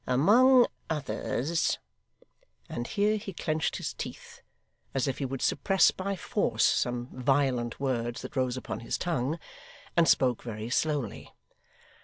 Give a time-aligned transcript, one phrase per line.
[0.07, 1.77] Among others'
[2.67, 4.41] and here he clenched his teeth,
[4.95, 9.37] as if he would suppress by force some violent words that rose upon his tongue;
[9.95, 11.35] and spoke very slowly.